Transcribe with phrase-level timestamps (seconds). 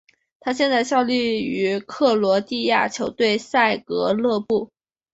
[0.39, 4.71] 他现在效力于克罗地亚球队萨格勒布。